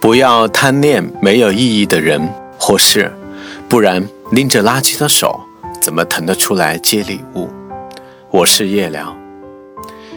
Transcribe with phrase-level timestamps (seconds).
[0.00, 2.26] 不要贪恋没有意义的人
[2.58, 3.12] 或事，
[3.68, 4.02] 不然
[4.32, 5.38] 拎着垃圾的手
[5.82, 7.50] 怎么腾得出来接礼物？
[8.30, 9.14] 我是夜聊。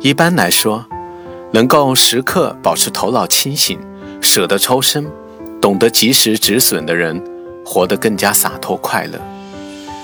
[0.00, 0.86] 一般来说，
[1.52, 3.78] 能够时刻保持头脑清醒、
[4.22, 5.06] 舍得抽身、
[5.60, 7.22] 懂得及时止损的人，
[7.62, 9.20] 活得更加洒脱快乐。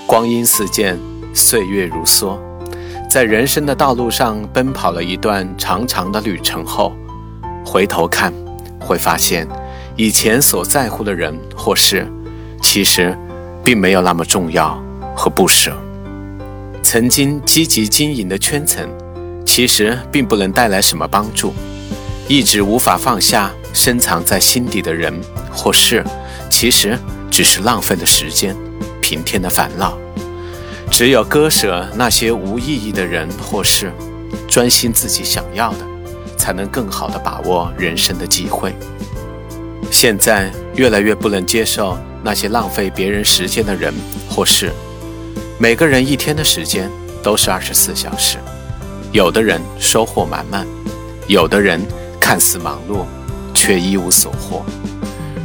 [0.05, 0.99] 光阴似箭，
[1.33, 2.37] 岁月如梭，
[3.09, 6.93] 在人生的道路上奔跑了一段长长的旅程后，
[7.65, 8.31] 回头看，
[8.79, 9.47] 会发现。
[9.95, 12.07] 以前所在乎的人或事，
[12.61, 13.15] 其实
[13.63, 14.81] 并没有那么重要
[15.15, 15.71] 和不舍。
[16.81, 18.89] 曾经积极经营的圈层，
[19.45, 21.53] 其实并不能带来什么帮助。
[22.27, 25.13] 一直无法放下深藏在心底的人
[25.51, 26.03] 或事，
[26.49, 26.97] 其实
[27.29, 28.55] 只是浪费了时间，
[28.99, 29.95] 平添的烦恼。
[30.89, 33.91] 只有割舍那些无意义的人或事，
[34.47, 35.85] 专心自己想要的，
[36.35, 38.73] 才能更好的把握人生的机会。
[39.93, 43.93] 现在越来越不能接受那些浪费别人时间的人
[44.27, 44.71] 或事。
[45.59, 46.89] 每个人一天的时间
[47.21, 48.39] 都是二十四小时，
[49.11, 50.65] 有的人收获满满，
[51.27, 51.79] 有的人
[52.19, 53.05] 看似忙碌，
[53.53, 54.65] 却一无所获。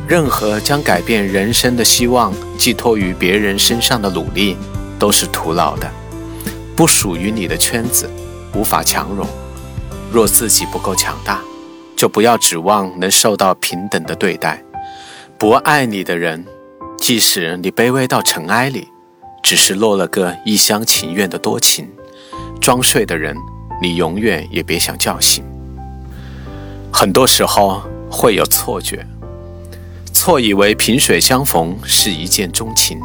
[0.08, 4.56] 任何将改变人生的希望寄托于别人身上的努力，
[4.98, 5.88] 都是徒劳的。
[6.74, 8.08] 不属于你的圈子，
[8.54, 9.28] 无法强融。
[10.10, 11.42] 若自己不够强大。
[11.98, 14.62] 就不要指望能受到平等的对待。
[15.36, 16.46] 不爱你的人，
[16.96, 18.86] 即使你卑微到尘埃里，
[19.42, 21.90] 只是落了个一厢情愿的多情。
[22.60, 23.36] 装睡的人，
[23.82, 25.44] 你永远也别想叫醒。
[26.92, 29.04] 很多时候会有错觉，
[30.12, 33.00] 错以为萍水相逢是一见钟情，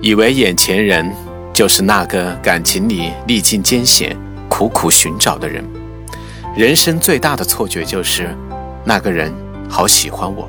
[0.00, 1.12] 以为眼前人
[1.52, 4.16] 就是那个感情里历尽艰险、
[4.48, 5.62] 苦苦寻找的人。
[6.56, 8.34] 人生最大的错觉就是，
[8.82, 9.30] 那个人
[9.68, 10.48] 好喜欢我。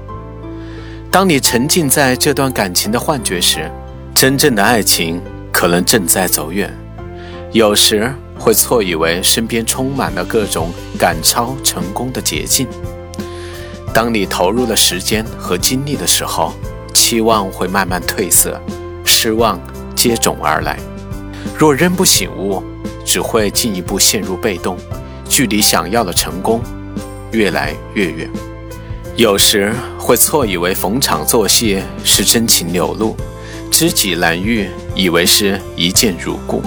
[1.11, 3.69] 当你沉浸在这段感情的幻觉时，
[4.15, 6.73] 真正的爱情可能正在走远。
[7.51, 8.09] 有时
[8.39, 12.65] 会错以为身边充满了各种赶超成功的捷径。
[13.93, 16.53] 当你投入了时间和精力的时候，
[16.93, 18.57] 期望会慢慢褪色，
[19.03, 19.59] 失望
[19.93, 20.79] 接踵而来。
[21.57, 22.63] 若仍不醒悟，
[23.03, 24.77] 只会进一步陷入被动。
[25.27, 26.61] 距离想要的成功
[27.31, 28.29] 越来越远，
[29.15, 33.15] 有时会错以为逢场作戏是真情流露，
[33.69, 36.63] 知己难遇以为是一见如故，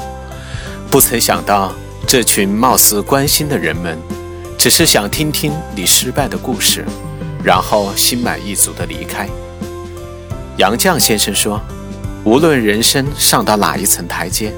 [0.91, 1.73] 不曾想到
[2.07, 3.99] 这群貌似关心的人们，
[4.59, 6.85] 只是想听听你失败的故事，
[7.43, 9.29] 然后心满意足的离开。
[10.59, 11.61] 杨绛先生说
[12.23, 14.53] ：“无论人生上到哪一层台阶，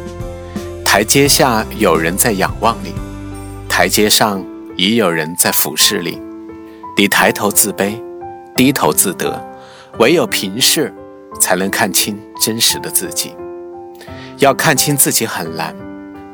[0.85, 2.93] 台阶下有人在仰望你。”
[3.75, 4.45] 台阶上
[4.77, 6.21] 已有人在俯视你，
[6.95, 7.99] 你抬头自卑，
[8.55, 9.43] 低头自得，
[9.99, 10.93] 唯有平视，
[11.41, 13.35] 才能看清真实的自己。
[14.37, 15.75] 要看清自己很难，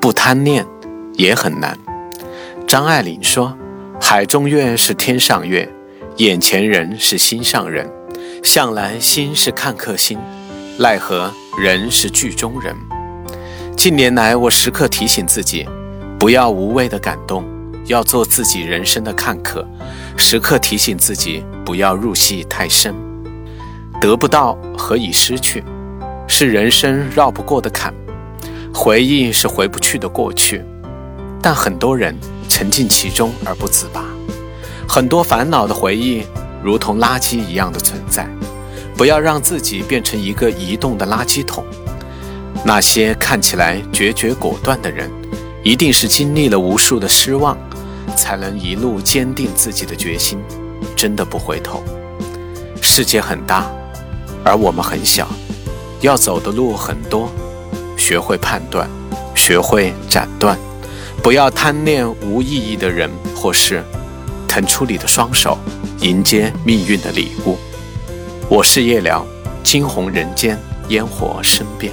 [0.01, 0.67] 不贪恋
[1.15, 1.79] 也很难。
[2.67, 3.57] 张爱玲说
[4.03, 5.73] ：“海中月是天上月，
[6.17, 7.89] 眼前人是心上人。
[8.43, 10.19] 向来心是看客心，
[10.77, 12.75] 奈何人是剧中人。”
[13.79, 15.65] 近年来，我时刻提醒自己。
[16.19, 17.45] 不要无谓的感动，
[17.87, 19.65] 要做自己人生的看客，
[20.17, 22.93] 时刻提醒自己不要入戏太深。
[24.01, 25.63] 得不到何以失去，
[26.27, 27.95] 是人生绕不过的坎。
[28.75, 30.65] 回忆是回不去的过去，
[31.41, 32.17] 但很多人
[32.49, 34.05] 沉浸其中而不自拔。
[34.89, 36.25] 很多烦恼的回忆
[36.65, 38.29] 如同垃圾一样的存在，
[38.97, 41.65] 不要让自己变成一个移动的垃圾桶。
[42.65, 45.09] 那些看起来决绝果断的人。
[45.65, 47.59] 一定是经历了无数的失望，
[48.17, 50.39] 才能一路坚定自己的决心，
[50.97, 51.83] 真的不回头。
[52.81, 53.71] 世界很大，
[54.45, 55.29] 而我们很小，
[56.01, 57.29] 要走的路很多，
[57.97, 58.89] 学会判断，
[59.35, 60.57] 学会斩断，
[61.23, 63.83] 不要贪恋无意义的人或事，
[64.47, 65.59] 腾出你的双手，
[66.01, 67.59] 迎接命运的礼物。
[68.49, 69.27] 我是夜聊，
[69.65, 71.93] 惊鸿人间，烟火身边。